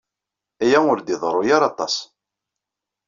Aya 0.63 0.79
ur 0.91 0.97
d-iḍerru 1.01 1.41
ara 1.55 1.67
aṭas. 1.71 1.95